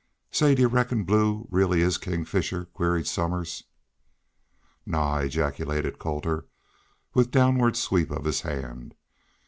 [0.31, 3.65] "Say, do you reckon Blue really is King Fisher?" queried Somers.
[4.83, 6.47] "Naw!" ejaculated Colter,
[7.13, 8.95] with downward sweep of his hand.